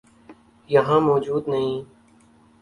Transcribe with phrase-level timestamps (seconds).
[0.69, 1.75] یہاں موجود نہیں۔